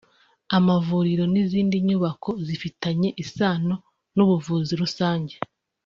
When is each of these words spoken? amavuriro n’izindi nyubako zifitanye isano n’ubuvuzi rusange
amavuriro 0.57 1.23
n’izindi 1.33 1.75
nyubako 1.87 2.29
zifitanye 2.47 3.09
isano 3.23 3.75
n’ubuvuzi 4.15 4.73
rusange 4.83 5.35